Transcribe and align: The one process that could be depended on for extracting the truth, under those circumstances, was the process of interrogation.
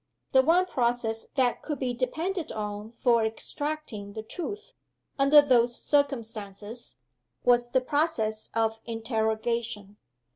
The 0.31 0.41
one 0.41 0.65
process 0.65 1.27
that 1.35 1.61
could 1.61 1.77
be 1.77 1.93
depended 1.93 2.51
on 2.51 2.91
for 2.93 3.23
extracting 3.23 4.13
the 4.13 4.23
truth, 4.23 4.73
under 5.19 5.43
those 5.43 5.75
circumstances, 5.79 6.95
was 7.43 7.69
the 7.69 7.81
process 7.81 8.49
of 8.55 8.81
interrogation. 8.85 9.97